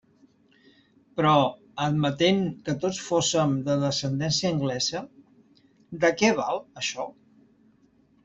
[1.19, 1.33] Però,
[1.87, 5.01] admetent que tots fóssem de descendència anglesa,
[6.05, 7.07] ¿de què val, això?